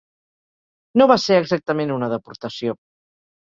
[1.01, 2.75] No va ser exactament una deportació.